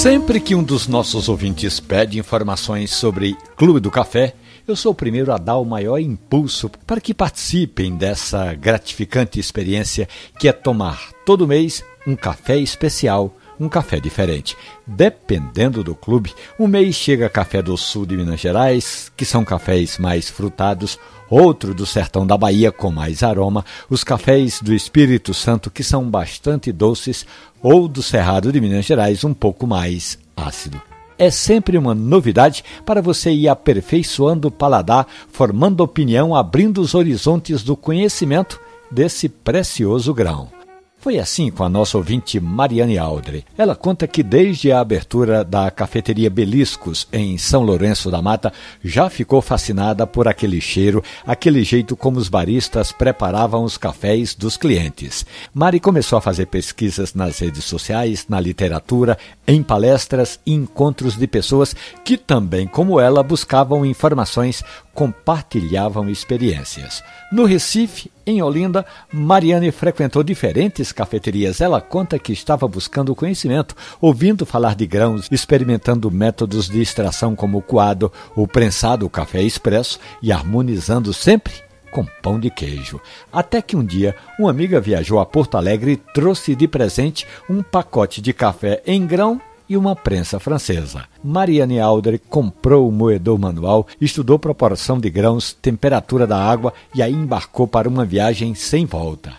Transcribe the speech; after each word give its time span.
Sempre 0.00 0.40
que 0.40 0.54
um 0.54 0.62
dos 0.62 0.88
nossos 0.88 1.28
ouvintes 1.28 1.78
pede 1.78 2.18
informações 2.18 2.90
sobre 2.90 3.36
Clube 3.54 3.80
do 3.80 3.90
Café, 3.90 4.34
eu 4.66 4.74
sou 4.74 4.92
o 4.92 4.94
primeiro 4.94 5.30
a 5.30 5.36
dar 5.36 5.58
o 5.58 5.64
maior 5.64 5.98
impulso 5.98 6.70
para 6.86 7.02
que 7.02 7.12
participem 7.12 7.94
dessa 7.94 8.54
gratificante 8.54 9.38
experiência 9.38 10.08
que 10.38 10.48
é 10.48 10.52
tomar 10.52 11.12
todo 11.26 11.46
mês 11.46 11.84
um 12.06 12.16
café 12.16 12.56
especial, 12.56 13.36
um 13.60 13.68
café 13.68 14.00
diferente. 14.00 14.56
Dependendo 14.86 15.84
do 15.84 15.94
clube, 15.94 16.32
um 16.58 16.66
mês 16.66 16.94
chega 16.94 17.28
café 17.28 17.60
do 17.60 17.76
sul 17.76 18.06
de 18.06 18.16
Minas 18.16 18.40
Gerais, 18.40 19.12
que 19.14 19.26
são 19.26 19.44
cafés 19.44 19.98
mais 19.98 20.30
frutados, 20.30 20.98
outro 21.28 21.74
do 21.74 21.84
sertão 21.84 22.26
da 22.26 22.38
Bahia 22.38 22.72
com 22.72 22.90
mais 22.90 23.22
aroma, 23.22 23.64
os 23.90 24.02
cafés 24.02 24.60
do 24.62 24.72
Espírito 24.72 25.34
Santo 25.34 25.70
que 25.70 25.84
são 25.84 26.08
bastante 26.10 26.72
doces, 26.72 27.26
ou 27.62 27.86
do 27.86 28.02
Cerrado 28.02 28.50
de 28.50 28.60
Minas 28.60 28.86
Gerais 28.86 29.22
um 29.22 29.34
pouco 29.34 29.66
mais 29.66 30.18
ácido. 30.34 30.80
É 31.18 31.30
sempre 31.30 31.76
uma 31.76 31.94
novidade 31.94 32.64
para 32.86 33.02
você 33.02 33.30
ir 33.30 33.46
aperfeiçoando 33.46 34.48
o 34.48 34.50
paladar, 34.50 35.06
formando 35.30 35.82
opinião, 35.82 36.34
abrindo 36.34 36.80
os 36.80 36.94
horizontes 36.94 37.62
do 37.62 37.76
conhecimento 37.76 38.58
desse 38.90 39.28
precioso 39.28 40.14
grão. 40.14 40.59
Foi 41.00 41.18
assim 41.18 41.50
com 41.50 41.64
a 41.64 41.68
nossa 41.68 41.96
ouvinte 41.96 42.38
Mariane 42.38 42.98
Aldre. 42.98 43.46
Ela 43.56 43.74
conta 43.74 44.06
que 44.06 44.22
desde 44.22 44.70
a 44.70 44.80
abertura 44.80 45.42
da 45.42 45.70
cafeteria 45.70 46.28
Beliscos 46.28 47.08
em 47.10 47.38
São 47.38 47.62
Lourenço 47.62 48.10
da 48.10 48.20
Mata, 48.20 48.52
já 48.84 49.08
ficou 49.08 49.40
fascinada 49.40 50.06
por 50.06 50.28
aquele 50.28 50.60
cheiro, 50.60 51.02
aquele 51.26 51.64
jeito 51.64 51.96
como 51.96 52.18
os 52.18 52.28
baristas 52.28 52.92
preparavam 52.92 53.64
os 53.64 53.78
cafés 53.78 54.34
dos 54.34 54.58
clientes. 54.58 55.24
Mari 55.54 55.80
começou 55.80 56.18
a 56.18 56.20
fazer 56.20 56.44
pesquisas 56.46 57.14
nas 57.14 57.38
redes 57.38 57.64
sociais, 57.64 58.26
na 58.28 58.38
literatura, 58.38 59.16
em 59.48 59.62
palestras 59.62 60.38
e 60.44 60.52
encontros 60.52 61.16
de 61.16 61.26
pessoas 61.26 61.74
que 62.04 62.18
também, 62.18 62.66
como 62.66 63.00
ela, 63.00 63.22
buscavam 63.22 63.86
informações, 63.86 64.62
compartilhavam 64.92 66.10
experiências. 66.10 67.02
No 67.32 67.46
Recife, 67.46 68.10
em 68.26 68.42
Olinda, 68.42 68.84
Mariane 69.12 69.70
frequentou 69.70 70.22
diferentes 70.22 70.89
cafeterias. 70.92 71.60
Ela 71.60 71.80
conta 71.80 72.18
que 72.18 72.32
estava 72.32 72.66
buscando 72.66 73.14
conhecimento, 73.14 73.74
ouvindo 74.00 74.46
falar 74.46 74.74
de 74.74 74.86
grãos, 74.86 75.28
experimentando 75.30 76.10
métodos 76.10 76.68
de 76.68 76.80
extração 76.80 77.34
como 77.34 77.58
o 77.58 77.62
coado, 77.62 78.12
o 78.34 78.46
prensado, 78.46 79.06
o 79.06 79.10
café 79.10 79.42
expresso 79.42 79.98
e 80.22 80.32
harmonizando 80.32 81.12
sempre 81.12 81.54
com 81.90 82.04
pão 82.22 82.38
de 82.38 82.50
queijo. 82.50 83.00
Até 83.32 83.60
que 83.60 83.76
um 83.76 83.84
dia, 83.84 84.14
uma 84.38 84.50
amiga 84.50 84.80
viajou 84.80 85.18
a 85.18 85.26
Porto 85.26 85.56
Alegre 85.56 85.92
e 85.92 85.96
trouxe 85.96 86.54
de 86.54 86.68
presente 86.68 87.26
um 87.48 87.62
pacote 87.62 88.20
de 88.20 88.32
café 88.32 88.82
em 88.86 89.06
grão 89.06 89.40
e 89.70 89.76
uma 89.76 89.94
prensa 89.94 90.40
francesa. 90.40 91.04
Marianne 91.22 91.78
Alder 91.78 92.20
comprou 92.28 92.88
o 92.88 92.92
moedor 92.92 93.38
manual, 93.38 93.86
estudou 94.00 94.36
proporção 94.36 94.98
de 94.98 95.08
grãos, 95.08 95.52
temperatura 95.52 96.26
da 96.26 96.36
água 96.36 96.74
e 96.92 97.00
aí 97.00 97.12
embarcou 97.12 97.68
para 97.68 97.88
uma 97.88 98.04
viagem 98.04 98.52
sem 98.52 98.84
volta. 98.84 99.32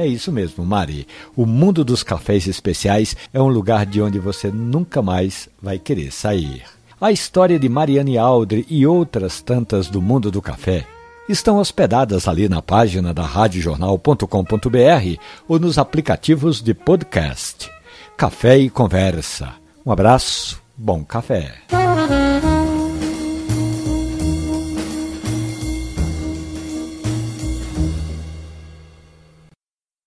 É 0.00 0.06
isso 0.06 0.32
mesmo, 0.32 0.64
Mari. 0.64 1.06
O 1.36 1.44
mundo 1.44 1.84
dos 1.84 2.02
cafés 2.02 2.46
especiais 2.46 3.16
é 3.32 3.40
um 3.40 3.48
lugar 3.48 3.84
de 3.84 4.00
onde 4.00 4.18
você 4.18 4.50
nunca 4.50 5.02
mais 5.02 5.48
vai 5.60 5.78
querer 5.78 6.10
sair. 6.12 6.62
A 7.00 7.12
história 7.12 7.58
de 7.58 7.68
Marianne 7.68 8.18
Aldre 8.18 8.66
e 8.68 8.86
outras 8.86 9.40
tantas 9.40 9.88
do 9.88 10.02
mundo 10.02 10.30
do 10.30 10.42
café 10.42 10.86
estão 11.28 11.58
hospedadas 11.58 12.26
ali 12.26 12.48
na 12.48 12.60
página 12.60 13.14
da 13.14 13.22
radiojornal.com.br 13.22 15.20
ou 15.48 15.58
nos 15.58 15.78
aplicativos 15.78 16.60
de 16.60 16.74
podcast. 16.74 17.70
Café 18.16 18.58
e 18.58 18.68
Conversa 18.68 19.60
um 19.84 19.92
abraço, 19.92 20.60
bom 20.76 21.02
café. 21.02 21.54